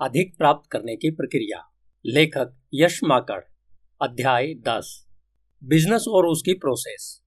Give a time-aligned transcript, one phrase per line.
[0.00, 1.72] अधिक प्राप्त करने की प्रक्रिया।
[2.06, 3.40] लेखक यश माकड़,
[4.02, 5.06] अध्याय दस।
[5.64, 7.22] बिज़नेस और उसकी प्रोसेस।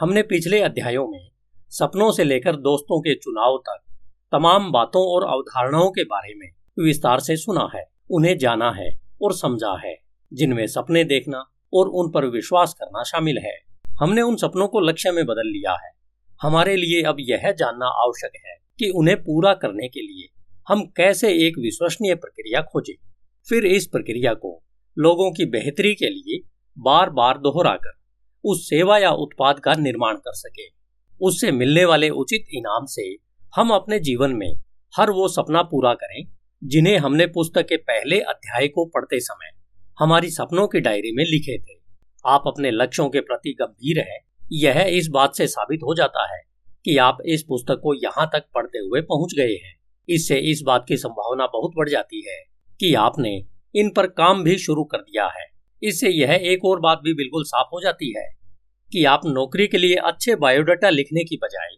[0.00, 1.30] हमने पिछले अध्यायों में
[1.68, 3.98] सपनों से लेकर दोस्तों के चुनाव तक
[4.32, 6.48] तमाम बातों और अवधारणाओं के बारे में
[6.84, 9.98] विस्तार से सुना है, उन्हें जाना है और समझा है,
[10.32, 13.58] जिनमें सपने देखना और उन पर विश्वास करना शामिल है।
[14.00, 15.92] हमने उन सपनों को लक्ष्य में बदल लिया है।
[16.42, 20.32] हमारे लिए अब यह जानना आवश्यक है कि उन्हें पूरा करने के लिए
[20.68, 22.94] हम कैसे एक विश्वसनीय प्रक्रिया खोजें?
[23.48, 24.62] फिर इस प्रक्रिया को
[24.98, 27.92] लोगों की बेहतरी के लिए बार बार दोहराकर
[28.44, 30.62] उस सेवा या उत्पाद का निर्माण कर सके।
[31.20, 33.16] उससे मिलने वाले उचित इनाम से
[33.56, 34.54] हम अपने जीवन में
[34.96, 36.24] हर वो सपना पूरा करें
[36.64, 39.50] जिन्हें हमने पुस्तक के पहले अध्याय को पढ़ते समय
[39.98, 41.80] हमारी सपनों की डायरी में लिखे थे।
[42.26, 44.20] आप अपने लक्ष्यों के प्रति गंभीर हैं।
[44.52, 46.42] यह इस बात से साबित हो जाता है
[46.84, 49.75] कि आप इस पुस्तक को यहाँ तक पढ़ते हुए पहुँच गए हैं।
[50.08, 52.38] इससे इस बात की संभावना बहुत बढ़ जाती है
[52.80, 53.36] कि आपने
[53.74, 55.46] इन पर काम भी शुरू कर दिया है।
[55.82, 58.28] इससे यह एक और बात भी बिल्कुल साफ़ हो जाती है
[58.90, 61.76] कि आप नौकरी के लिए अच्छे बायोडाटा लिखने की बजाय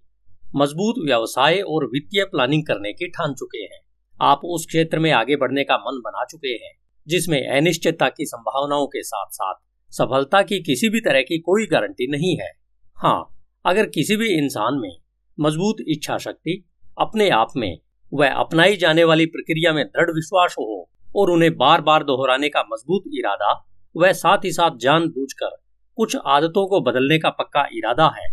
[0.57, 3.81] मज़बूत व्यवसाय और वित्तीय प्लानिंग करने की ठान चुके हैं।
[4.21, 6.73] आप उस क्षेत्र में आगे बढ़ने का मन बना चुके हैं,
[7.07, 9.55] जिसमें अनिश्चितता की संभावनाओं के साथ साथ
[9.91, 12.51] सफलता की किसी भी तरह की कोई गारंटी नहीं है।
[12.97, 14.97] हाँ अगर किसी भी इंसान में
[15.39, 16.63] मज़बूत इच्छा शक्ति
[16.99, 17.79] अपने आप में
[18.13, 22.63] वह अपनाई जाने वाली प्रक्रिया में दृढ़ विश्वास हो और उन्हें बार बार दोहराने का
[22.63, 23.53] मज़बूत इरादा,
[23.95, 25.57] वह साथ ही साथ जानबूझकर
[25.99, 28.29] कुछ आदतों को बदलने का पक्का इरादा है,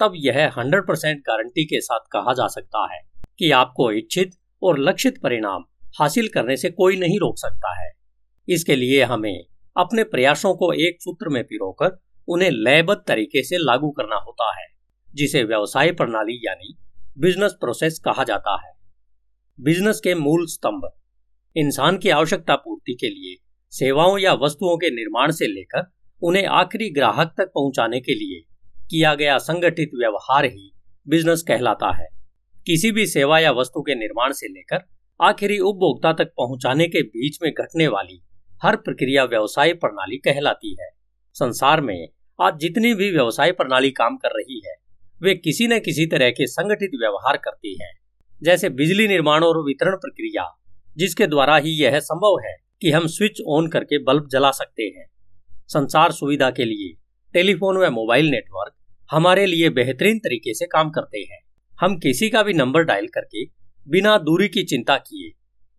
[0.00, 3.00] तब यह हंड्रेड परसेंट गारंटी के साथ कहा जा सकता है
[3.38, 5.64] कि आपको इच्छित और लक्षित परिणाम
[6.00, 7.90] हासिल करने से कोई नहीं रोक सकता है।
[8.48, 9.44] इसके लिए हमें
[9.76, 14.66] अपने प्रयासों को एक सूत्र में पिरोकर उन्हें लयबद्ध तरीके से लागू करना होता है,
[15.14, 16.76] जिसे व्यवसाय प्रणाली यानी
[17.18, 18.77] बिज़नेस प्रोसेस कहा जाता है।
[19.60, 20.82] बिज़नेस के मूल स्तंभ,
[21.56, 23.36] इंसान की आवश्यकता पूर्ति के लिए,
[23.70, 25.90] सेवाओं या वस्तुओं के निर्माण से लेकर
[26.22, 28.40] उन्हें आखिरी ग्राहक तक पहुँचाने के लिए
[28.90, 30.72] किया गया संगठित व्यवहार ही
[31.08, 32.06] बिज़नेस कहलाता है।
[32.66, 34.84] किसी भी सेवा या वस्तु के निर्माण से लेकर
[35.20, 38.22] आखिरी उपभोक्ता तक पहुँचाने के बीच में घटने वाली
[38.62, 40.90] हर प्रक्रिया व्यवसाय प्रणाली कहलाती है।
[41.34, 42.08] संसार में
[42.40, 44.74] आज जितनी भी व्यवसाय प्रणाली काम कर रही है,
[45.22, 48.07] वे किसी न किसी तरह के संगठित व्यवहार करती है।
[48.42, 50.58] जैसे बिजली निर्माण और वितरण प्रक्रिया,
[50.96, 55.06] जिसके द्वारा ही यह संभव है कि हम स्विच ऑन करके बल्ब जला सकते हैं।
[55.68, 56.96] संसार सुविधा के लिए
[57.32, 58.74] टेलीफोन व मोबाइल नेटवर्क
[59.10, 61.40] हमारे लिए बेहतरीन तरीके से काम करते हैं।
[61.80, 63.44] हम किसी का भी नंबर डायल करके
[63.88, 65.30] बिना दूरी की चिंता किए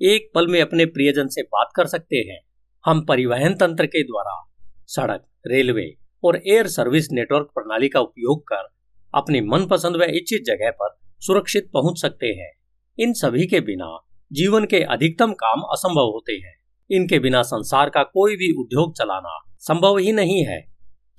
[0.01, 2.39] एक पल में अपने प्रियजन से बात कर सकते हैं।
[2.85, 4.51] हम परिवहन तंत्र के द्वारा
[4.87, 8.67] सड़क, रेलवे और एयर सर्विस नेटवर्क प्रणाली का उपयोग कर
[9.15, 12.51] अपनी मनपसंद व इच्छित जगह पर सुरक्षित पहुँच सकते हैं।
[12.97, 13.97] इन सभी के बिना
[14.31, 16.53] जीवन के अधिकतम काम असंभव होते हैं।
[16.89, 20.59] इनके बिना संसार का कोई भी उद्योग चलाना संभव ही नहीं है।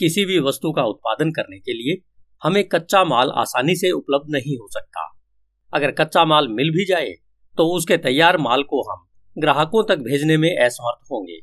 [0.00, 2.00] किसी भी वस्तु का उत्पादन करने के लिए
[2.42, 5.06] हमें कच्चा माल आसानी से उपलब्ध नहीं हो सकता।
[5.72, 7.14] अगर कच्चा माल मिल भी जाए
[7.56, 9.06] तो उसके तैयार माल को हम
[9.36, 11.38] ग्राहकों तक भेजने में असमर्थ होंगे।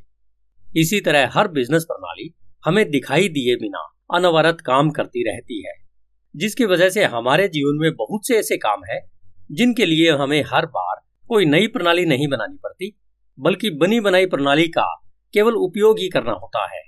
[0.82, 2.34] इसी तरह हर बिज़नेस प्रणाली
[2.66, 5.87] हमें दिखाई दिए बिना अनवरत काम करती रहती है।
[6.38, 9.12] जिसकी वजह से हमारे जीवन में बहुत से ऐसे काम है,
[9.52, 13.00] जिनके लिए हमें हर बार कोई नई प्रणाली नहीं बनानी पड़ती,
[13.40, 15.04] बल्कि बनी बनाई प्रणाली का
[15.34, 16.82] केवल उपयोग ही करना होता है।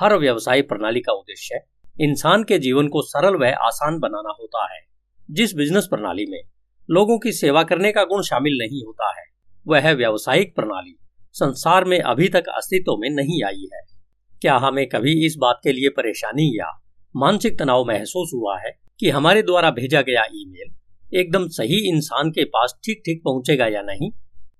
[0.00, 1.60] हर व्यवसाय प्रणाली का उद्देश्य
[2.00, 4.80] इंसान के जीवन को सरल व आसान बनाना होता है।
[5.30, 6.40] जिस बिज़नेस प्रणाली में
[6.90, 9.24] लोगों की सेवा करने का गुण शामिल नहीं होता है,
[9.68, 10.98] वह व्यावसायिक प्रणाली
[11.32, 13.80] संसार में अभी तक अस्तित्व में नहीं आई है।
[14.40, 16.84] क्या हमें कभी इस बात के लिए परेशानी या
[17.18, 18.70] मानसिक तनाव महसूस हुआ है
[19.00, 23.82] कि हमारे द्वारा भेजा गया ईमेल एकदम सही इंसान के पास ठीक ठीक पहुंचेगा या
[23.82, 24.10] नहीं?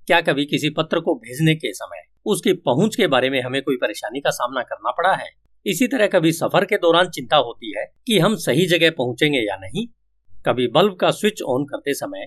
[0.06, 3.76] क्या कभी किसी पत्र को भेजने के समय उसकी पहुँच के बारे में हमें कोई
[3.76, 5.28] परेशानी का सामना करना पड़ा है?
[5.66, 9.56] इसी तरह कभी सफ़र के दौरान चिंता होती है कि हम सही जगह पहुँचेंगे या
[9.56, 9.86] नहीं?
[10.46, 12.26] कभी बल्ब का स्विच ऑन करते समय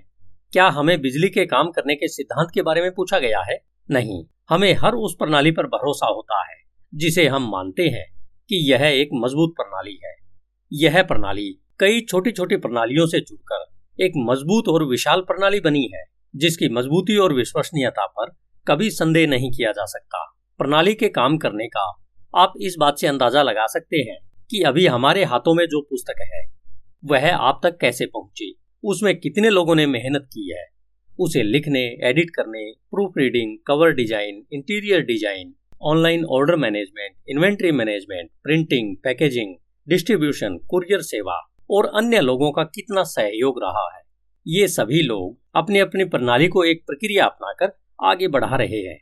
[0.54, 3.60] क्या हमें बिजली के काम करने के सिद्धांत के बारे में पूछा गया है?
[3.92, 6.58] नहीं, हमें हर उस प्रणाली पर भरोसा होता है,
[6.96, 8.06] जिसे हम मानते हैं
[8.50, 10.21] कि यह एक मज़बूत प्रणाली है।
[10.72, 16.04] यह प्रणाली कई छोटी छोटी प्रणालियों से जुड़कर एक मज़बूत और विशाल प्रणाली बनी है,
[16.36, 18.32] जिसकी मजबूती और विश्वसनीयता पर
[18.68, 20.24] कभी संदेह नहीं किया जा सकता।
[20.60, 21.84] प्रणाली के काम करने का
[22.34, 24.18] आप इस बात से अंदाज़ा लगा सकते हैं
[24.52, 26.44] कि अभी हमारे हाथों में जो पुस्तक है,
[27.06, 28.56] वह आप तक कैसे पहुँची?
[28.84, 30.66] उसमें कितने लोगों ने मेहनत की है?
[31.20, 35.54] उसे लिखने, एडिट करने proof reading cover design interior design
[35.84, 39.56] online order management inventory management printing packaging
[39.88, 41.36] distribution, courier सेवा
[41.70, 44.02] और अन्य लोगों का कितना सहयोग रहा है।
[44.46, 47.72] ये सभी लोग अपनी अपनी प्रणाली को एक प्रक्रिया अपनाकर
[48.04, 48.98] आगे बढ़ा रहे हैं,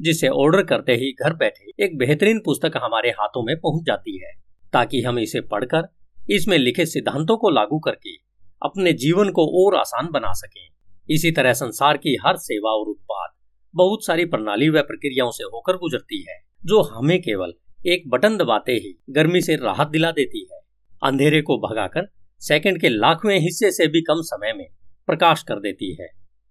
[0.00, 4.32] जिसे ऑर्डर करते ही घर बैठे एक बेहतरीन पुस्तक हमारे हाथों में पहुँच जाती है,
[4.72, 5.88] ताकि हम इसे पढ़कर
[6.30, 8.14] इसमें लिखे सिद्धांतों को लागू करके
[8.62, 10.68] अपने जीवन को और आसान बना सकें।
[11.10, 13.30] इसी तरह संसार की हर सेवा और उत्पाद
[13.74, 17.52] बहुत सारी प्रणाली व प्रक्रियाओं से होकर गुजरती है, जो हमें केवल
[17.86, 20.58] एक बटन दबाते ही गर्मी से राहत दिला देती है।
[21.04, 22.08] अंधेरे को भगाकर
[22.40, 24.66] सेकंड के लाखवें हिस्से से भी कम समय में
[25.06, 26.08] प्रकाश कर देती है।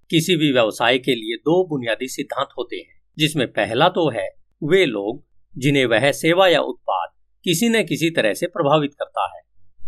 [0.10, 4.30] किसी भी व्यवसाय के लिए दो बुनियादी सिद्धांत होते हैं, जिसमें पहला तो है,
[4.64, 5.26] वे लोग,
[5.58, 7.10] जिन्हें वह सेवा या उत्पाद
[7.44, 9.42] किसी न किसी तरह से प्रभावित करता है,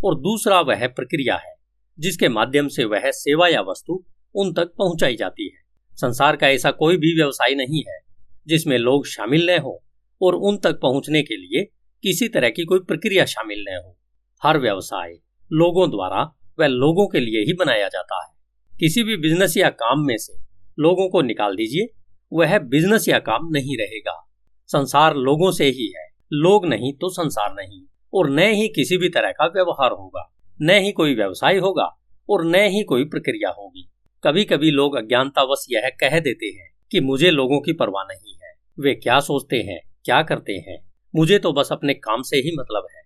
[0.03, 1.55] और दूसरा वह प्रक्रिया है,
[1.99, 4.05] जिसके माध्यम से वह सेवा या वस्तु
[4.35, 5.61] उन तक पहुंचाई जाती है।
[5.93, 7.99] संसार का ऐसा कोई भी व्यवसाय नहीं है,
[8.47, 9.83] जिसमें लोग शामिल न हो।
[10.23, 11.63] और उन तक पहुँचने के लिए
[12.03, 13.97] किसी तरह की कोई प्रक्रिया शामिल न हो।
[14.43, 15.19] हर व्यवसाय
[15.53, 18.33] लोगों द्वारा व लोगों के लिए ही बनाया जाता है।
[18.79, 20.33] किसी भी बिज़नेस या काम में से
[20.79, 21.87] लोगों को निकाल दीजिए,
[22.33, 24.29] वह बिज़नेस या काम नहीं रहेगा।
[24.67, 27.81] संसार लोगों से ही है। लोग नहीं तो संसार नहीं।
[28.13, 32.45] और न ही किसी भी तरह का व्यवहार होगा। न ही कोई व्यवसाय होगा और
[32.45, 33.89] न ही कोई प्रक्रिया होगी।
[34.23, 38.53] कभी कभी लोग अज्ञानतावश यह कह देते हैं कि मुझे लोगों की परवाह नहीं है।
[38.79, 39.92] वे क्या सोचते हैं?
[40.05, 40.93] क्या करते हैं?
[41.15, 43.01] मुझे तो बस अपने काम से ही मतलब है।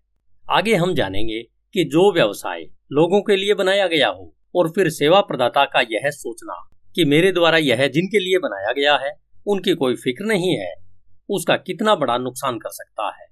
[0.52, 1.42] आगे हम जानेंगे
[1.74, 2.62] कि जो व्यवसाय
[2.92, 7.32] लोगों के लिए बनाया गया हो और फिर सेवा प्रदाता का यह सोचना कि मेरे
[7.32, 10.74] द्वारा यह जिनके लिए बनाया गया है, उनकी कोई फ़िक्र नहीं है,
[11.30, 13.28] उसका कितना बड़ा नुकसान कर सकता है।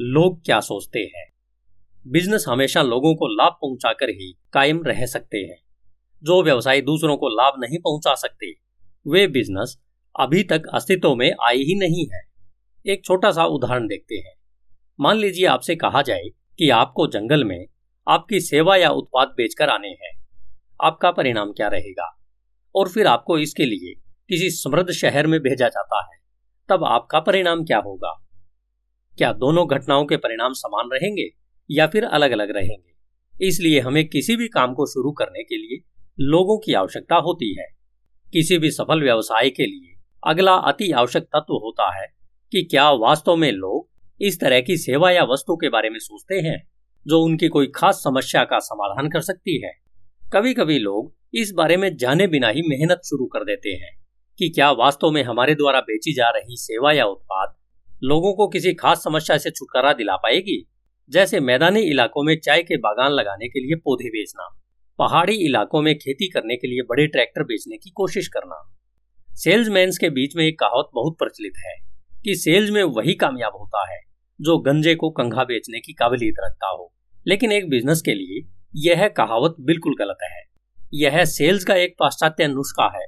[0.00, 1.32] लोग क्या सोचते हैं?
[2.06, 5.62] बिज़नेस हमेशा लोगों को लाभ पहुंचाकर ही कायम रह सकते हैं।
[6.22, 8.50] जो व्यवसाय दूसरों को लाभ नहीं पहुँचा सकते,
[9.06, 9.78] वे बिज़नेस
[10.20, 12.35] अभी तक अस्तित्व में आए ही नहीं है।
[12.88, 14.34] एक छोटा सा उदाहरण देखते हैं।
[15.00, 16.22] मान लीजिए आपसे कहा जाए
[16.58, 17.66] कि आपको जंगल में
[18.08, 20.26] आपकी सेवा या उत्पाद बेचकर आने हैं।
[20.82, 22.22] आपका परिणाम क्या रहेगा?
[22.74, 23.94] और फिर आपको इसके लिए
[24.28, 26.20] किसी समृद्ध शहर में भेजा जाता है।
[26.68, 28.28] तब आपका परिणाम क्या होगा?
[29.18, 31.28] क्या दोनों घटनाओं के परिणाम समान रहेंगे
[31.70, 32.96] या फिर अलग अलग रहेंगे?
[33.46, 37.66] इसलिए हमें किसी भी काम को शुरू करने के लिए लोगों की आवश्यकता होती है।
[38.32, 42.15] किसी भी सफल व्यवसाय के लिए अगला अति आवश्यक तत्व होता है
[42.52, 43.88] कि क्या वास्तव में लोग
[44.20, 46.70] इस तरह की सेवा या वस्तु के बारे में सोचते हैं,
[47.06, 49.72] जो उनकी कोई खास समस्या का समाधान कर सकती है?
[50.32, 54.04] कभी कभी लोग इस बारे में जाने बिना ही मेहनत शुरू कर देते हैं
[54.38, 57.54] कि क्या वास्तव में हमारे द्वारा बेची जा रही सेवा या उत्पाद
[58.04, 60.70] लोगों को किसी खास समस्या से छुटकारा दिला पाएगी?
[61.10, 64.60] जैसे मैदानी इलाकों में चाय के बागान लगाने के लिए पौधे बेचना,
[64.98, 68.76] पहाड़ी इलाकों में खेती करने के लिए बड़े ट्रैक्टर बेचने की कोशिश करना।
[69.30, 71.85] सेल्समैन के बीच में एक कहावत बहुत प्रचलित है
[72.26, 74.00] कि सेल्स में वही कामयाब होता है,
[74.40, 76.92] जो गंजे को कंघा बेचने की काबिलियत रखता हो।
[77.26, 80.42] लेकिन एक बिज़नेस के लिए यह कहावत बिल्कुल गलत है।
[80.94, 83.06] यह सेल्स का एक पाश्चात्य नुस्खा है,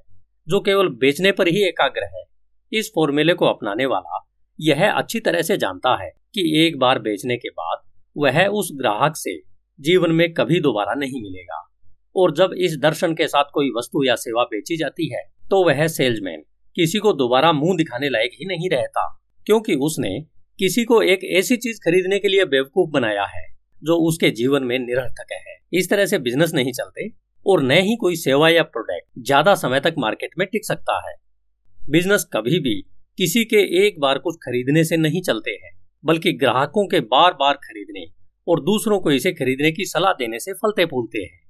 [0.49, 2.25] जो केवल बेचने पर ही एकाग्र है।
[2.73, 4.31] इस फॉर्मूले को अपनाने वाला
[4.61, 7.79] यह अच्छी तरह से जानता है कि एक बार बेचने के बाद
[8.17, 9.43] वह उस ग्राहक से
[9.81, 11.69] जीवन में कभी दोबारा नहीं मिलेगा।
[12.17, 15.87] और जब इस दर्शन के साथ कोई वस्तु या सेवा बेची जाती है तो वह
[15.87, 16.43] सेल्समैन
[16.77, 19.07] किसी को दोबारा मुँह दिखाने लायक ही नहीं रहता,
[19.47, 20.21] क्योंकि उसने
[20.59, 23.47] किसी को एक ऐसी चीज़ खरीदने के लिए बेवकूफ़ बनाया है,
[23.83, 27.09] जो उसके जीवन में निरर्थक है। इस तरह से बिज़नेस नहीं चलते,
[27.47, 31.15] और न ही कोई सेवा या प्रोडक्ट ज़्यादा समय तक मार्केट में टिक सकता है।
[31.91, 32.75] बिज़नेस कभी भी
[33.19, 35.71] किसी के एक बार कुछ खरीदने से नहीं चलते हैं,
[36.05, 38.07] बल्कि ग्राहकों के बार बार खरीदने
[38.49, 41.41] और दूसरों को इसे खरीदने की सलाह देने से फलते फूलते हैं।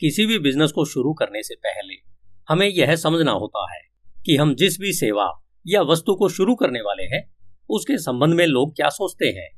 [0.00, 1.94] किसी भी बिज़नेस को शुरू करने से पहले
[2.48, 3.80] हमें यह समझना होता है
[4.26, 7.34] कि हम जिस भी सेवा या वस्तु को शुरू करने वाले हैं,
[7.70, 9.48] उसके संबंध में लोग क्या सोचते हैं?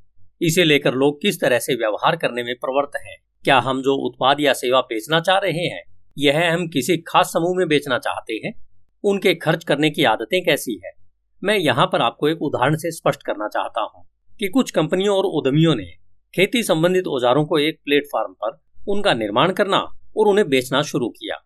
[0.43, 3.17] इसे लेकर लोग किस तरह से व्यवहार करने में प्रवृत्त हैं?
[3.45, 5.83] क्या हम जो उत्पाद या सेवा बेचना चाह रहे हैं,
[6.19, 8.67] यह हम किसी खास समूह में बेचना चाहते हैं?
[9.05, 10.91] उनके खर्च करने की आदतें कैसी है?
[11.45, 15.25] मैं यहाँ पर आपको एक उदाहरण से स्पष्ट करना चाहता हूँ कि कुछ कंपनियों और
[15.25, 15.87] उद्यमियों ने
[16.35, 19.79] खेती संबंधित औजारों को एक प्लेटफॉर्म पर उनका निर्माण करना
[20.17, 21.37] और उन्हें बेचना शुरू किया।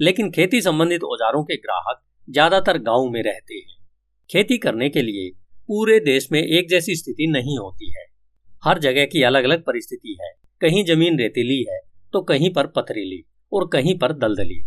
[0.00, 3.76] लेकिन खेती संबंधित औजारों के ग्राहक ज़्यादातर गाँव में रहते हैं।
[4.30, 5.30] खेती करने के लिए
[5.68, 8.04] पूरे देश में एक जैसी स्थिति नहीं होती है।
[8.62, 11.78] हर जगह की अलग अलग परिस्थिति है। कहीं ज़मीन रेतीली है
[12.12, 14.60] तो कहीं पर पथरीली और कहीं पर दलदली।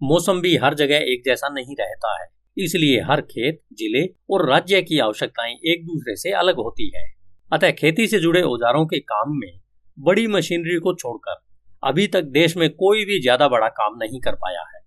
[0.00, 4.80] मौसम भी हर जगह एक जैसा नहीं रहता है। इसलिए हर खेत, ज़िले और राज्य
[4.82, 7.04] की आवश्यकताएँ एक दूसरे से अलग होती है।
[7.52, 9.52] अतः खेती से जुड़े औजारों के काम में
[9.98, 11.40] बड़ी मशीनरी को छोड़कर
[11.82, 14.80] अभी तक देश में कोई भी ज़्यादा बड़ा काम नहीं कर पाया है।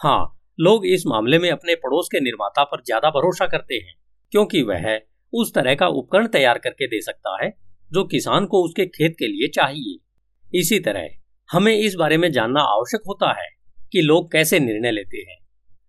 [0.00, 3.94] हाँ लोग इस मामले में अपने पड़ोस के निर्माता पर ज़्यादा भरोसा करते हैं,
[4.32, 5.00] क्योंकि वह
[5.32, 7.50] उस तरह का उपकरण तैयार करके दे सकता है,
[7.90, 11.08] जो किसान को उसके खेत के लिए चाहिए। इसी तरह,
[11.48, 13.48] हमें इस बारे में जानना आवश्यक होता है
[13.92, 15.38] कि लोग कैसे निर्णय लेते हैं।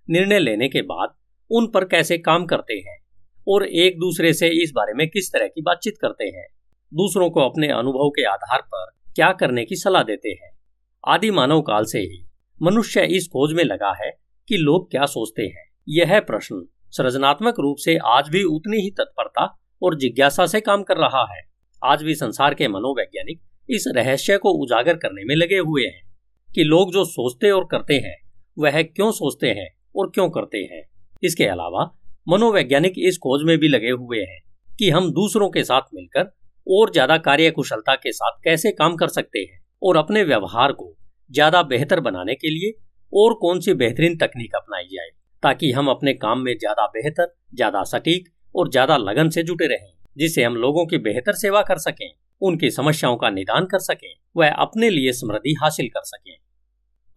[0.09, 1.15] निर्णय लेने के बाद
[1.51, 2.97] उन पर कैसे काम करते हैं,
[3.47, 6.47] और एक दूसरे से इस बारे में किस तरह की बातचीत करते हैं।
[6.91, 10.51] दूसरों को अपने अनुभव के आधार पर क्या करने की सलाह देते हैं।
[11.03, 12.23] आदि मानव काल से ही
[12.61, 14.11] मनुष्य इस खोज में लगा है
[14.47, 15.65] कि लोग क्या सोचते हैं?
[15.89, 19.45] यह प्रश्न। सृजनात्मक रूप से आज भी उतनी ही तत्परता
[19.81, 21.41] और जिज्ञासा से काम कर रहा है।
[21.81, 26.03] आज भी संसार के मनोवैज्ञानिक इस रहस्य को उजागर करने में लगे हुए हैं
[26.49, 28.15] कि लोग जो सोचते और करते हैं,
[28.59, 30.83] वह क्यों सोचते हैं और क्यों करते हैं?
[31.23, 31.97] इसके अलावा,
[32.29, 34.39] मनोवैज्ञानिक इस खोज में भी लगे हुए हैं
[34.79, 36.31] कि हम दूसरों के साथ मिलकर
[36.67, 40.95] और ज़्यादा कार्य कुशलता के साथ कैसे काम कर सकते हैं और अपने व्यवहार को
[41.31, 42.71] ज़्यादा बेहतर बनाने के लिए
[43.13, 45.09] और कौन सी बेहतरीन तकनीक अपनाई जाए,
[45.43, 49.91] ताकि हम अपने काम में ज़्यादा बेहतर, ज़्यादा सटीक और ज़्यादा लगन से जुटे रहें,
[50.17, 52.09] जिससे हम लोगों की बेहतर सेवा कर सकें,
[52.41, 56.35] उनकी समस्याओं का निदान कर सकें, वह अपने लिए समृद्धि हासिल कर सकें।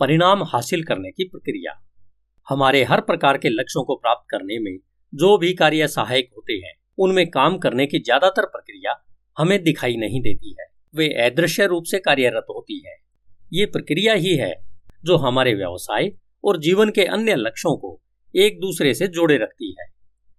[0.01, 1.73] परिणाम हासिल करने की प्रक्रिया।
[2.49, 4.77] हमारे हर प्रकार के लक्ष्यों को प्राप्त करने में
[5.13, 8.95] जो भी कार्य सहायक होते हैं, उनमें काम करने की ज़्यादातर प्रक्रिया
[9.37, 12.97] हमें दिखाई नहीं देती है। वे अदृश्य रूप से कार्यरत होती है।
[13.53, 14.53] ये प्रक्रिया ही है
[15.05, 16.11] जो हमारे व्यवसाय
[16.45, 18.01] और जीवन के अन्य लक्ष्यों को
[18.35, 19.87] एक दूसरे से जोड़े रखती है।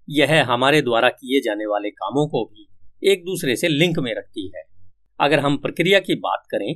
[0.09, 2.67] यह हमारे द्वारा किए जाने वाले कामों को भी
[3.03, 4.63] एक दूसरे से लिंक में रखती है।
[5.19, 6.73] अगर हम प्रक्रिया की बात करें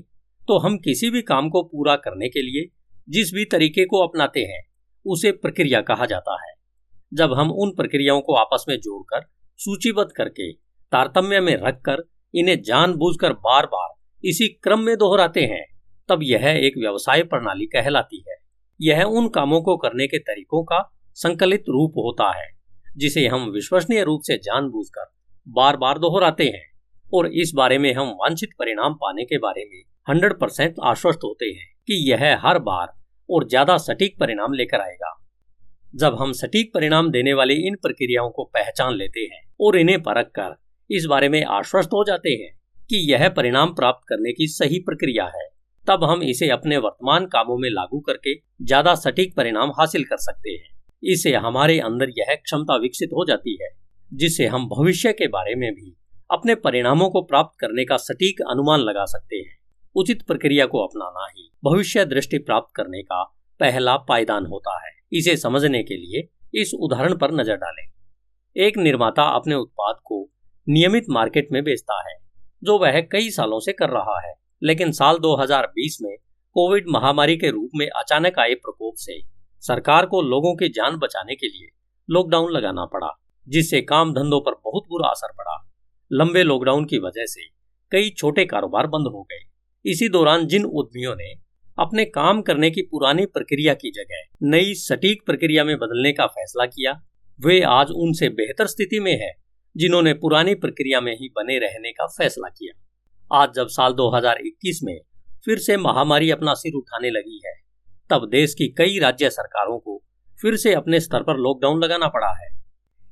[0.48, 2.70] तो हम किसी भी काम को पूरा करने के लिए
[3.10, 4.62] जिस भी तरीके को अपनाते हैं,
[5.06, 6.54] उसे प्रक्रिया कहा जाता है।
[7.14, 9.26] जब हम उन प्रक्रियाओं को आपस में जोड़कर,
[9.60, 12.04] सूचीबद्ध करके, तारतम्य में रखकर,
[12.36, 13.90] इन्हें जानबूझकर बार बार
[14.24, 15.66] इसी क्रम में दोहराते हैं
[16.10, 18.36] तब यह एक व्यवसाय प्रणाली कहलाती है।
[18.80, 20.82] यह उन कामों को करने के तरीकों का
[21.18, 22.48] संकलित रूप होता है,
[22.98, 25.12] जिसे हम विश्वसनीय रूप से जानबूझकर
[25.48, 26.66] बार बार दोहराते हैं
[27.14, 31.46] और इस बारे में हम वांछित परिणाम पाने के बारे में हंड्रेड परसेंट आश्वस्त होते
[31.46, 32.94] हैं कि यह हर बार
[33.30, 35.14] और ज़्यादा सटीक परिणाम लेकर आएगा।
[35.96, 40.32] जब हम सटीक परिणाम देने वाली इन प्रक्रियाओं को पहचान लेते हैं और इन्हें परख
[40.36, 40.56] कर
[40.90, 42.52] इस बारे में आश्वस्त हो जाते हैं
[42.90, 45.48] कि यह परिणाम प्राप्त करने की सही प्रक्रिया है
[45.88, 48.34] तब हम इसे अपने वर्तमान कामों में लागू करके
[48.66, 50.72] ज़्यादा सटीक परिणाम हासिल कर सकते हैं।
[51.04, 53.70] इससे हमारे अंदर यह क्षमता विकसित हो जाती है
[54.12, 55.96] जिससे हम भविष्य के बारे में भी
[56.30, 59.58] अपने परिणामों को प्राप्त करने का सटीक अनुमान लगा सकते हैं।
[59.96, 63.24] उचित प्रक्रिया को अपनाना ही भविष्य दृष्टि प्राप्त करने का
[63.60, 66.28] पहला पायदान होता है। इसे समझने के लिए
[66.62, 67.86] इस उदाहरण पर नज़र डालें।
[68.56, 70.22] एक निर्माता अपने उत्पाद को
[70.68, 72.16] नियमित मार्केट में बेचता है,
[72.64, 76.16] जो वह कई सालों से कर रहा है। लेकिन साल 2020 में
[76.56, 79.22] कोविड महामारी के रूप में अचानक आए प्रकोप से
[79.62, 81.68] सरकार को लोगों की जान बचाने के लिए
[82.10, 83.10] लॉकडाउन लगाना पड़ा,
[83.48, 85.70] जिससे काम धंधों पर बहुत बुरा असर पड़ा।
[86.12, 87.42] लंबे लॉकडाउन की वजह से
[87.92, 89.40] कई छोटे कारोबार बंद हो गए।
[89.86, 91.34] इसी दौरान जिन उद्यमियों ने
[91.80, 96.66] अपने काम करने की पुरानी प्रक्रिया की जगह नई सटीक प्रक्रिया में बदलने का फैसला
[96.66, 97.02] किया,
[97.46, 99.34] वे आज उनसे बेहतर स्थिति में है,
[99.78, 102.80] जिन्होंने पुरानी प्रक्रिया में ही बने रहने का फैसला किया।
[103.34, 104.98] आज जब साल 2021 में
[105.46, 107.54] फिर से महामारी अपना सिर उठाने लगी है,
[108.10, 109.98] तब देश की कई राज्य सरकारों को
[110.40, 112.50] फिर से अपने स्तर पर लॉकडाउन लगाना पड़ा है।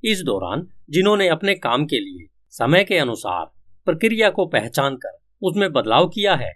[0.04, 3.46] इस दौरान जिन्होंने अपने काम के लिए समय के अनुसार
[3.88, 6.52] प्रक्रिया को पहचान कर उसमें बदलाव किया है,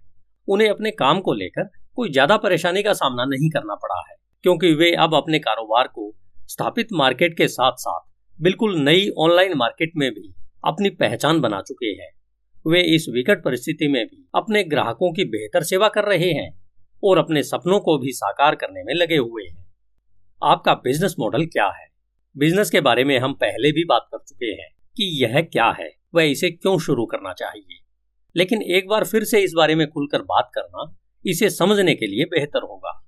[0.47, 4.73] उन्हें अपने काम को लेकर कोई ज़्यादा परेशानी का सामना नहीं करना पड़ा है, क्योंकि
[4.73, 6.11] वे अब अपने कारोबार को
[6.47, 10.33] स्थापित मार्केट के साथ साथ बिल्कुल नई ऑनलाइन मार्केट में भी
[10.65, 12.09] अपनी पहचान बना चुके हैं।
[12.67, 16.69] वे इस विकट परिस्थिति में भी अपने ग्राहकों की बेहतर सेवा कर रहे हैं
[17.03, 19.65] और अपने सपनों को भी साकार करने में लगे हुए हैं।
[20.43, 21.87] आपका बिज़नेस मॉडल क्या है?
[22.37, 25.95] बिज़नेस के बारे में हम पहले भी बात कर चुके हैं कि यह क्या है,
[26.15, 27.83] वह इसे क्यों शुरू करना चाहिए।
[28.35, 32.25] लेकिन एक बार फिर से इस बारे में खुलकर बात करना इसे समझने के लिए
[32.25, 33.07] बेहतर होगा।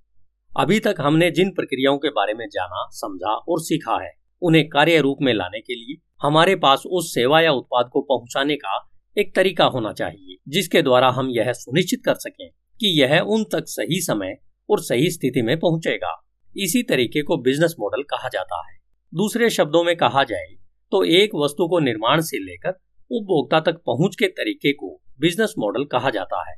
[0.59, 4.99] अभी तक हमने जिन प्रक्रियाओं के बारे में जाना, समझा और सीखा है, उन्हें कार्य
[4.99, 9.33] रूप में लाने के लिए हमारे पास उस सेवा या उत्पाद को पहुँचाने का एक
[9.35, 13.99] तरीका होना चाहिए, जिसके द्वारा हम यह सुनिश्चित कर सकें कि यह उन तक सही
[14.01, 14.35] समय
[14.69, 16.11] और सही स्थिति में पहुंचेगा।
[16.55, 18.75] इसी तरीके को बिज़नेस मॉडल कहा जाता है।
[19.13, 20.55] दूसरे शब्दों में कहा जाए
[20.91, 22.69] तो एक वस्तु को निर्माण से लेकर
[23.11, 26.55] उपभोक्ता तक पहुँच के तरीके को बिज़नेस मॉडल कहा जाता है।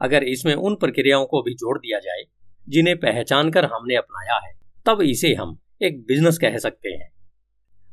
[0.00, 2.22] अगर इसमें उन प्रक्रियाओं को भी जोड़ दिया जाए,
[2.68, 4.52] जिन्हें पहचान कर हमने अपनाया है,
[4.86, 7.10] तब इसे हम एक बिज़नेस कह सकते हैं।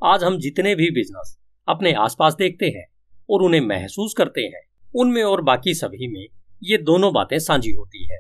[0.06, 1.38] आज हम जितने भी बिज़नेस
[1.68, 2.86] अपने आसपास देखते हैं
[3.30, 4.62] और उन्हें महसूस करते हैं।
[4.96, 6.26] उनमें और बाकी सभी में
[6.64, 8.20] ये दोनों बातें साझी होती है।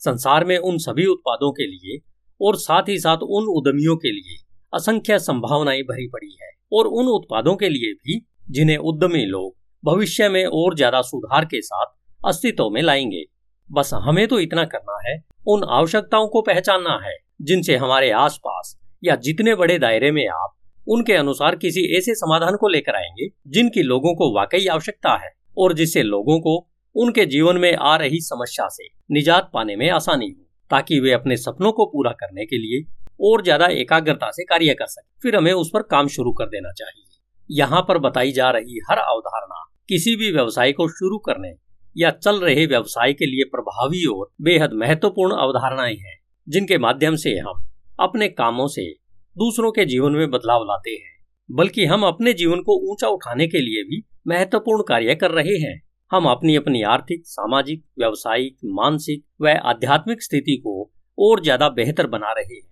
[0.00, 1.98] संसार में उन सभी उत्पादों के लिए
[2.40, 4.36] और साथ ही साथ उन उद्यमियों के लिए
[4.72, 10.28] असंख्य संभावनाएँ भरी पड़ी है और उन उत्पादों के लिए भी जिन्हें उद्यमी लोग भविष्य
[10.28, 11.94] में और ज़्यादा सुधार के साथ
[12.26, 13.24] अस्तित्व में लाएँगे।
[13.70, 19.16] बस हमें तो इतना करना है। उन आवश्यकताओं को पहचानना है जिनसे हमारे आसपास या
[19.16, 20.54] जितने बड़े दायरे में आप
[20.88, 25.72] उनके अनुसार किसी ऐसे समाधान को लेकर आएँगे, जिनकी लोगों को वाकई आवश्यकता है और
[25.72, 26.56] जिससे लोगों को
[26.96, 31.36] उनके जीवन में आ रही समस्या से निजात पाने में आसानी हो, ताकि वे अपने
[31.36, 32.84] सपनों को पूरा करने के लिए
[33.20, 36.72] और ज़्यादा एकाग्रता से कार्य कर सके। फिर हमें उस पर काम शुरू कर देना
[36.72, 37.04] चाहिए।
[37.50, 41.52] यहाँ पर बताई जा रही हर अवधारणा किसी भी व्यवसाय को शुरू करने
[41.96, 46.18] या चल रहे व्यवसाय के लिए प्रभावी और बेहद महत्वपूर्ण अवधारणाएँ हैं,
[46.48, 47.64] जिनके माध्यम से हम
[48.00, 49.07] अपने कामों से
[49.38, 51.12] दूसरों के जीवन में बदलाव लाते हैं,
[51.50, 55.80] बल्कि हम अपने जीवन को ऊँचा उठाने के लिए भी महत्वपूर्ण कार्य कर रहे हैं।
[56.10, 60.74] हम अपनी अपनी आर्थिक, सामाजिक, व्यवसायिक, मानसिक व आध्यात्मिक स्थिति को
[61.18, 62.68] और ज़्यादा बेहतर बना रहे हैं।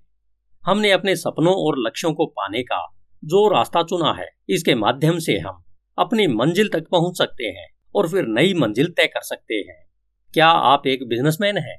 [0.64, 2.82] हमने अपने सपनों और लक्ष्यों को पाने का
[3.22, 5.62] जो रास्ता चुना है, इसके माध्यम से हम
[5.98, 9.84] अपनी मंजिल तक पहुँच सकते हैं और फिर नई मंजिल तय कर सकते हैं।
[10.34, 11.78] क्या आप एक बिजनेसमैन हैं?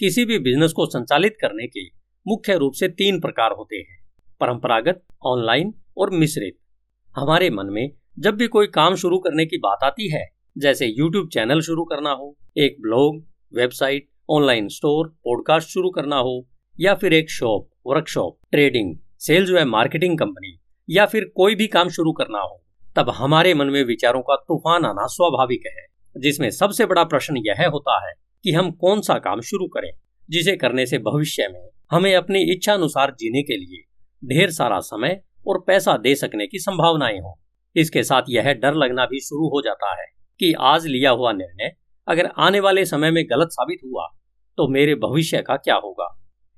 [0.00, 1.88] किसी भी बिज़नेस को संचालित करने के
[2.28, 3.98] मुख्य रूप से तीन प्रकार होते हैं,
[4.40, 6.56] परंपरागत, ऑनलाइन और मिश्रित।
[7.16, 10.26] हमारे मन में जब भी कोई काम शुरू करने की बात आती है,
[10.58, 16.46] जैसे यूट्यूब चैनल शुरू करना हो, एक blog, website, online store, podcast शुरू करना हो,
[16.80, 21.88] या फिर एक शॉप, वर्कशॉप, ट्रेडिंग, सेल्स व मार्केटिंग कंपनी, या फिर कोई भी काम
[21.88, 22.64] शुरू करना हो,
[22.96, 25.86] तब हमारे मन में विचारों का तूफ़ान आना स्वाभाविक है,
[26.20, 28.14] जिसमें सबसे बड़ा प्रश्न यह होता है
[28.44, 29.90] कि हम कौन सा काम शुरू करें,
[30.30, 33.82] जिसे करने से भविष्य में हमें अपनी इच्छा अनुसार जीने के लिए
[34.22, 37.38] ढेर सारा समय और पैसा दे सकने की संभावनाएँ हो।
[37.76, 40.06] इसके साथ यह डर लगना भी शुरू हो जाता है
[40.40, 41.74] कि आज लिया हुआ निर्णय
[42.08, 44.06] अगर आने वाले समय में गलत साबित हुआ
[44.58, 46.08] तो मेरे भविष्य का क्या होगा?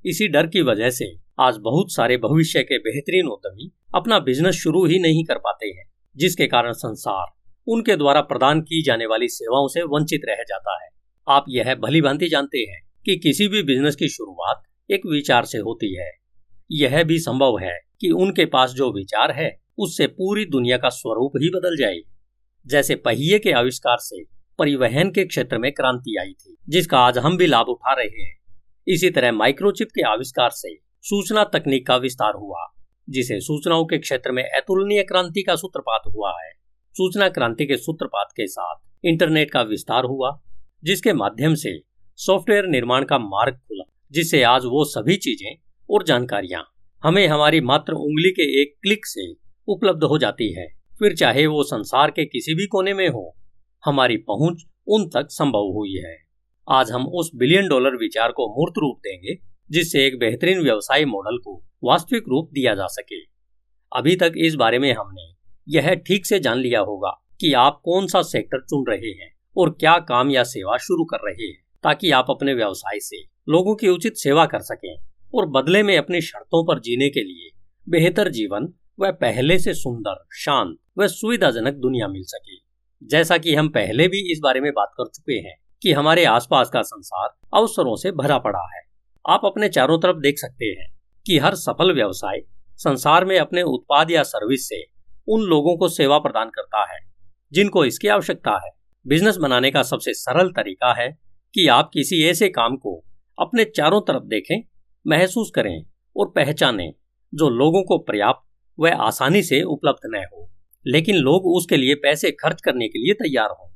[0.04, 1.06] इसी डर की वजह से
[1.40, 5.84] आज बहुत सारे भविष्य के बेहतरीन उद्यमी अपना बिज़नेस शुरू ही नहीं कर पाते हैं,
[6.16, 7.26] जिसके कारण संसार
[7.66, 10.88] उनके द्वारा प्रदान की जाने वाली सेवाओं से वंचित रह जाता है।
[11.26, 15.58] आप यह भली भांति जानते हैं कि किसी भी बिज़नेस की शुरुआत एक विचार से
[15.58, 16.10] होती है।
[16.72, 21.32] यह भी संभव है कि उनके पास जो विचार है, उससे पूरी दुनिया का स्वरूप
[21.36, 22.00] ही बदल जाए।
[22.66, 24.24] जैसे पहिए के आविष्कार से
[24.58, 28.38] परिवहन के क्षेत्र में क्रांति आई थी, जिसका आज हम भी लाभ उठा रहे हैं।
[28.88, 32.66] इसी तरह माइक्रोचिप के आविष्कार से सूचना तकनीक का विस्तार हुआ,
[33.10, 36.50] जिसे सूचनाओं के क्षेत्र में अतुलनीय क्रांति का सूत्रपात हुआ है।
[36.92, 40.42] सूचना क्रांति के सूत्रपात के साथ इंटरनेट का विस्तार हुआ,
[40.84, 41.82] जिसके माध्यम से
[42.16, 45.54] सॉफ्टवेयर निर्माण का मार्ग खुला। जिससे आज वो सभी चीज़ें
[45.88, 46.64] और जानकारियाँ
[47.02, 49.32] हमें हमारी मात्र उंगली के एक क्लिक से
[49.68, 50.66] उपलब्ध हो जाती है।
[50.98, 53.34] फिर चाहे वो संसार के किसी भी कोने में हो,
[53.84, 56.16] हमारी पहुँच उन तक संभव हुई है।
[56.68, 59.36] आज हम उस बिलियन डॉलर विचार को मूर्त रूप देंगे,
[59.70, 63.20] जिससे एक बेहतरीन व्यवसाय मॉडल को वास्तविक रूप दिया जा सके।
[63.92, 65.28] अभी तक इस बारे में हमने
[65.68, 69.70] यह ठीक से जान लिया होगा कि आप कौन सा सेक्टर चुन रहे हैं और
[69.70, 73.88] क्या काम या सेवा शुरू कर रहे हैं। ताकि आप अपने व्यवसाय से लोगों की
[73.88, 74.96] उचित सेवा कर सकें
[75.34, 77.50] और बदले में अपनी शर्तों पर जीने के लिए
[77.88, 82.56] बेहतर जीवन व पहले से सुंदर, शांत व सुविधाजनक दुनिया मिल सके।
[83.02, 86.70] जैसा कि हम पहले भी इस बारे में बात कर चुके हैं कि हमारे आसपास
[86.70, 88.82] का संसार अवसरों से भरा पड़ा है।
[89.28, 90.88] आप अपने चारों तरफ़ देख सकते हैं
[91.26, 92.40] कि हर सफल व्यवसाय
[92.76, 94.82] संसार में अपने उत्पाद या सर्विस से
[95.28, 96.98] उन लोगों को सेवा प्रदान करता है,
[97.52, 98.70] जिनको इसकी आवश्यकता है।
[99.06, 103.04] बिज़नेस बनाने का सबसे सरल तरीका है कि आप किसी ऐसे काम को
[103.38, 104.62] अपने चारों तरफ़ देखें,
[105.06, 106.94] महसूस करें और पहचानें
[107.34, 108.48] जो लोगों को पर्याप्त
[108.80, 110.50] व आसानी से उपलब्ध न हो।
[110.86, 113.74] लेकिन लोग उसके लिए पैसे खर्च करने के लिए तैयार हों।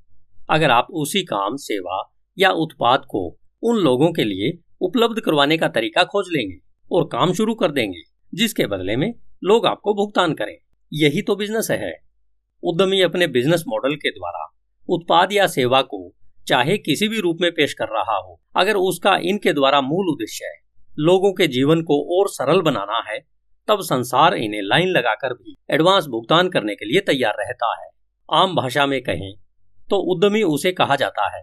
[0.51, 5.69] अगर आप उसी काम, सेवा या उत्पाद को उन लोगों के लिए उपलब्ध करवाने का
[5.69, 6.57] तरीका खोज लेंगे
[6.93, 8.01] और काम शुरू कर देंगे,
[8.35, 10.59] जिसके बदले में लोग आपको भुगतान करें।
[10.93, 11.93] यही तो बिज़नेस है।
[12.63, 14.59] उद्यमी अपने बिज़नेस मॉडल के द्वारा
[14.89, 16.15] उत्पाद या सेवा को
[16.47, 20.45] चाहे किसी भी रूप में पेश कर रहा हो, अगर उसका इनके द्वारा मूल उद्देश्य
[20.45, 20.61] है,
[20.99, 23.19] लोगों के जीवन को और सरल बनाना है,
[23.69, 27.89] तब संसार इन्हें लाइन लगाकर भी एडवांस भुगतान करने के लिए तैयार रहता है।
[28.29, 29.33] आम भाषा में कहें
[29.91, 31.43] तो उद्यमी उसे कहा जाता है,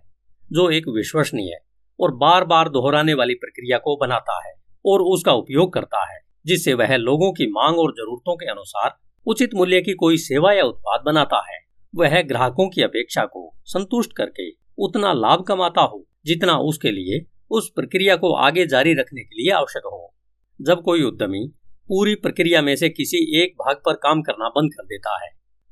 [0.51, 1.59] जो एक विश्वसनीय
[1.99, 4.53] और बार बार दोहराने वाली प्रक्रिया को बनाता है
[4.85, 9.53] और उसका उपयोग करता है, जिससे वह लोगों की मांग और जरूरतों के अनुसार उचित
[9.55, 11.59] मूल्य की कोई सेवा या उत्पाद बनाता है।
[11.93, 17.71] वह ग्राहकों की अपेक्षा को संतुष्ट करके उतना लाभ कमाता हो जितना उसके लिए, उस
[17.75, 20.13] प्रक्रिया को आगे जारी रखने के लिए आवश्यक हो।
[20.59, 21.45] जब कोई उद्यमी
[21.89, 25.29] पूरी प्रक्रिया में से किसी एक भाग पर काम करना बंद कर देता है,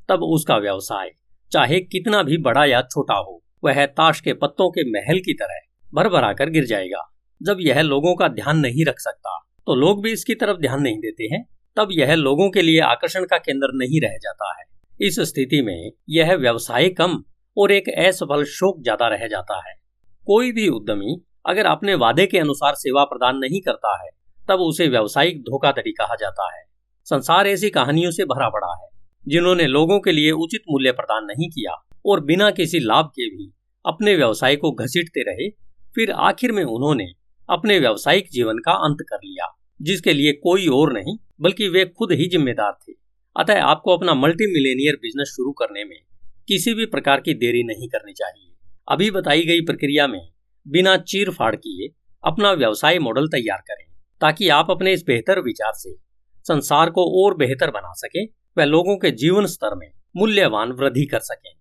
[0.09, 1.11] तब उसका व्यवसाय,
[1.51, 5.59] चाहे कितना भी बड़ा या छोटा हो, वह ताश के पत्तों के महल की तरह
[5.93, 7.03] भर भरा कर गिर जाएगा।
[7.41, 10.97] जब यह लोगों का ध्यान नहीं रख सकता तो लोग भी इसकी तरफ़ ध्यान नहीं
[10.97, 11.43] देते हैं।
[11.77, 14.65] तब यह लोगों के लिए आकर्षण का केंद्र नहीं रह जाता है।
[14.99, 17.23] इस स्थिति में यह व्यवसाय कम
[17.57, 19.73] और एक असफल शोक ज़्यादा रह जाता है।
[20.27, 21.15] कोई भी उद्यमी
[21.45, 24.09] अगर अपने वादे के अनुसार सेवा प्रदान नहीं करता है,
[24.47, 26.63] तब उसे व्यावसायिक धोखाधड़ी कहा जाता है।
[27.07, 28.89] संसार ऐसी कहानियों से भरा पड़ा है,
[29.25, 33.51] जिन्होंने लोगों के लिए उचित मूल्य प्रदान नहीं किया और बिना किसी लाभ के भी
[33.85, 35.49] अपने व्यवसाय को घसीटते रहे,
[35.95, 37.05] फिर आखिर में उन्होंने
[37.49, 39.47] अपने व्यवसायिक जीवन का अंत कर लिया,
[39.81, 42.93] जिसके लिए कोई और नहीं, बल्कि वे खुद ही जिम्मेदार थे।
[43.35, 45.97] अतः आपको अपना मल्टी मिलेनियर बिज़नेस शुरू करने में
[46.47, 48.51] किसी भी प्रकार की देरी नहीं करनी चाहिए।
[48.87, 50.21] अभी बताई गई प्रक्रिया में
[50.65, 51.87] बिना चीर फाड़ किए
[52.23, 53.85] अपना व्यवसाय मॉडल तैयार करें,
[54.21, 55.93] ताकि आप अपने इस बेहतर विचार से
[56.45, 58.25] संसार को और बेहतर बना सके
[58.57, 61.51] व लोगों के जीवन स्तर में मूल्यवान वृद्धि कर सकें।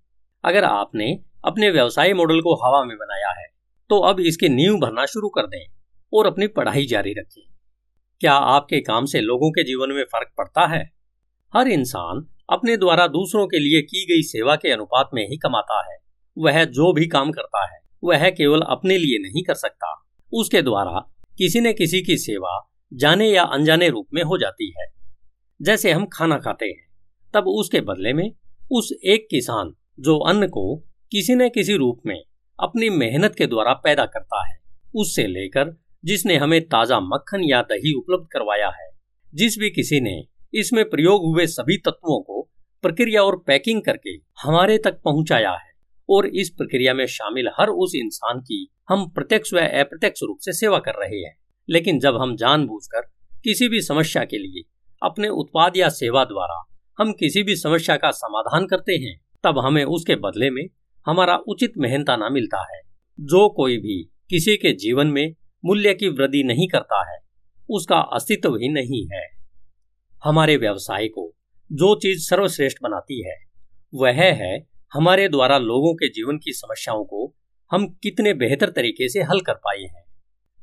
[0.45, 1.13] अगर आपने
[1.45, 3.47] अपने व्यवसाय मॉडल को हवा में बनाया है
[3.91, 5.65] तो अब इसकी नींव भरना शुरू कर दें
[6.13, 7.43] और अपनी पढ़ाई जारी रखें।
[8.21, 10.83] क्या आपके काम से लोगों के जीवन में फ़र्क पड़ता है?
[11.53, 15.93] हर इंसान अपने द्वारा दूसरों के लिए की गई सेवा के अनुपात में ही कमाता
[15.93, 15.97] है।
[16.39, 19.93] वह जो भी काम करता है, वह केवल अपने लिए नहीं कर सकता।
[20.33, 21.01] उसके द्वारा
[21.39, 24.87] किसी न किसी की सेवा जाने या अनजाने रूप में हो जाती है।
[25.63, 26.87] जैसे हम खाना खाते हैं,
[27.35, 28.31] तब उसके बदले में
[28.73, 30.77] उस एक किसान जो अन्न को
[31.13, 32.23] किसी न किसी रूप में
[32.61, 34.59] अपनी मेहनत के द्वारा पैदा करता है,
[34.95, 38.89] उससे लेकर जिसने हमें ताज़ा मक्खन या दही उपलब्ध करवाया है,
[39.35, 42.51] जिस भी किसी ने इसमें प्रयोग हुए सभी तत्वों को
[42.83, 44.11] प्रक्रिया और पैकिंग करके
[44.43, 45.73] हमारे तक पहुँचाया है
[46.11, 50.53] और इस प्रक्रिया में शामिल हर उस इंसान की हम प्रत्यक्ष व अप्रत्यक्ष रूप से
[50.53, 51.39] सेवा कर रहे हैं।
[51.71, 53.01] लेकिन जब हम जानबूझकर
[53.45, 54.71] किसी भी समस्या के लिए
[55.03, 56.69] अपने उत्पाद या सेवा द्वारा
[57.01, 60.69] हम किसी भी समस्या का समाधान करते हैं, तब हमें उसके बदले में
[61.07, 62.81] हमारा उचित मेहनताना मिलता है।
[63.21, 67.19] जो कोई भी किसी के जीवन में मूल्य की वृद्धि नहीं करता है,
[67.71, 69.36] उसका अस्तित्व ही नहीं है।
[70.23, 71.33] हमारे व्यवसाय को
[71.71, 73.37] जो चीज़ सर्वश्रेष्ठ बनाती है,
[73.93, 74.57] वह है
[74.93, 77.33] हमारे द्वारा लोगों के जीवन की समस्याओं को
[77.71, 80.05] हम कितने बेहतर तरीके से हल कर पाए हैं।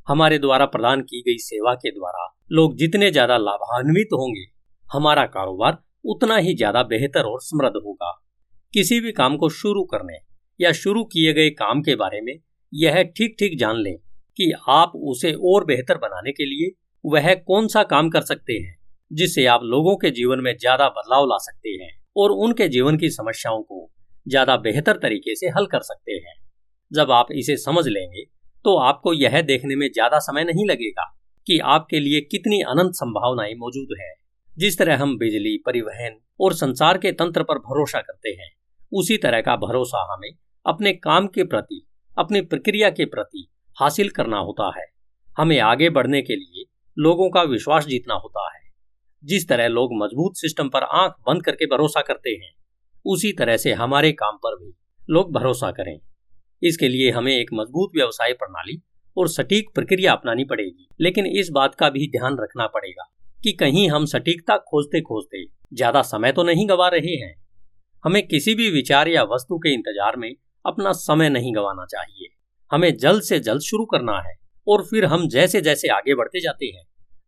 [0.07, 4.45] हमारे द्वारा प्रदान की गई सेवा के द्वारा लोग जितने ज़्यादा लाभान्वित होंगे,
[4.85, 8.11] हमारा कारोबार उतना ही ज़्यादा बेहतर और समृद्ध होगा।
[8.73, 10.17] किसी भी काम को शुरू करने
[10.59, 12.33] या शुरू किए गए काम के बारे में
[12.73, 13.95] यह ठीक ठीक जान लें
[14.37, 16.71] कि आप उसे और बेहतर बनाने के लिए
[17.03, 18.75] वह कौन सा काम कर सकते हैं।
[19.11, 23.09] जिससे आप लोगों के जीवन में ज़्यादा बदलाव ला सकते हैं और उनके जीवन की
[23.09, 23.89] समस्याओं को
[24.27, 26.35] ज़्यादा बेहतर तरीके से हल कर सकते हैं।
[26.91, 28.23] जब आप इसे समझ लेंगे
[28.65, 31.03] तो आपको यह देखने में ज़्यादा समय नहीं लगेगा
[31.47, 34.13] कि आपके लिए कितनी अनंत संभावनाएँ मौजूद है।
[34.57, 38.49] जिस तरह हम बिजली, परिवहन और संसार के तंत्र पर भरोसा करते हैं,
[38.91, 40.29] उसी तरह का भरोसा हमें
[40.65, 41.85] अपने काम के प्रति,
[42.17, 44.85] अपनी प्रक्रिया के प्रति हासिल करना होता है।
[45.37, 46.65] हमें आगे बढ़ने के लिए
[46.97, 48.61] लोगों का विश्वास जीतना होता है।
[49.23, 52.51] जिस तरह लोग मज़बूत सिस्टम पर आँख बंद करके भरोसा करते हैं,
[53.05, 54.73] उसी तरह से हमारे काम पर भी
[55.09, 55.99] लोग भरोसा करें।
[56.61, 58.81] इसके लिए हमें एक मज़बूत व्यवसाय प्रणाली
[59.17, 63.09] और सटीक प्रक्रिया अपनानी पड़ेगी, लेकिन इस बात का भी ध्यान रखना पड़ेगा
[63.43, 67.33] कि कहीं हम सटीकता खोजते खोजते ज़्यादा समय तो नहीं गवा रहे हैं।
[68.03, 70.33] हमें किसी भी विचार या वस्तु के इंतज़ार में
[70.65, 72.27] अपना समय नहीं गंवाना चाहिए।
[72.71, 74.33] हमें जल्द से जल्द शुरू करना है
[74.67, 76.83] और फिर हम जैसे जैसे आगे बढ़ते जाते हैं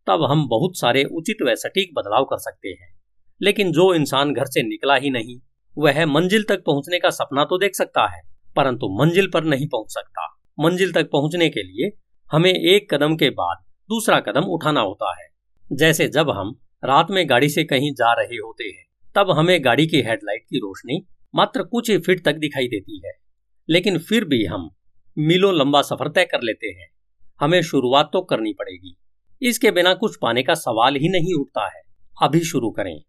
[0.08, 3.00] तब हम बहुत सारे उचित व सटीक बदलाव कर सकते हैं।
[3.42, 5.40] लेकिन जो इंसान घर से निकला ही नहीं,
[5.78, 8.22] वह मंजिल तक पहुँचने का सपना तो देख सकता है,
[8.56, 11.98] परंतु मंजिल पर नहीं पहुँच सकता। मंजिल तक पहुँचने के लिए
[12.32, 13.56] हमें एक कदम के बाद
[13.88, 15.28] दूसरा कदम उठाना होता है।
[15.72, 19.86] जैसे जब हम रात में गाड़ी से कहीं जा रहे होते हैं, तब हमें गाड़ी
[19.86, 23.12] की हेडलाइट की रोशनी मात्र कुछ ही फीट तक दिखाई देती है।
[23.68, 24.70] लेकिन फिर भी हम
[25.18, 26.88] मीलों लंबा सफ़र तय कर लेते हैं।
[27.40, 28.96] हमें शुरुआत तो करनी पड़ेगी।
[29.42, 31.82] इसके बिना कुछ पाने का सवाल ही नहीं उठता है।
[32.22, 33.02] अभी शुरू करें।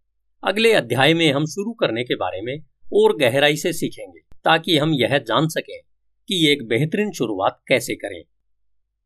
[0.43, 2.59] अगले अध्याय में हम शुरू करने के बारे में
[2.93, 5.79] और गहराई से सीखेंगे, ताकि हम यह जान सकें
[6.27, 8.23] कि एक बेहतरीन शुरुआत कैसे करें।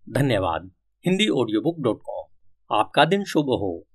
[0.10, 0.72] धन्यवाद।
[1.06, 2.24] Hindi audio book dot com
[2.78, 3.88] आपका दिन शुभ हो।